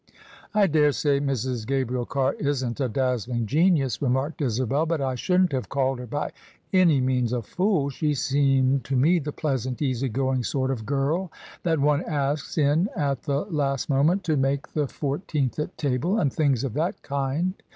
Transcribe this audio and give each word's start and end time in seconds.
""I 0.55 0.65
daresay 0.65 1.19
Mrs. 1.19 1.67
Gabriel 1.67 2.07
Carr 2.07 2.33
isn't 2.39 2.79
a 2.79 2.89
dazzling 2.89 3.45
genius," 3.45 4.01
remarked 4.01 4.41
Isabel," 4.41 4.83
but 4.87 4.99
I 4.99 5.13
shouldn't 5.13 5.51
have 5.51 5.69
called 5.69 5.99
her 5.99 6.07
by 6.07 6.31
any 6.73 6.99
means 6.99 7.31
a 7.33 7.43
fool. 7.43 7.91
She 7.91 8.15
seemed 8.15 8.83
to 8.85 8.95
me 8.95 9.19
the 9.19 9.31
pleasant, 9.31 9.79
easy 9.79 10.09
going 10.09 10.43
sort 10.43 10.71
of 10.71 10.87
girl 10.87 11.31
that 11.61 11.77
one 11.79 12.03
asks 12.05 12.57
in 12.57 12.89
at 12.95 13.21
the 13.21 13.41
last 13.45 13.91
moment 13.91 14.23
to 14.23 14.37
make 14.37 14.69
the 14.69 14.87
[220] 14.87 14.87
k 14.87 14.87
OF 14.87 14.89
ISABEL 14.89 14.89
CARNABY 14.89 15.51
fourteenth 15.53 15.59
at 15.59 15.77
table, 15.77 16.17
and 16.17 16.33
things 16.33 16.63
of 16.63 16.73
that 16.73 16.99
kind. 17.03 17.53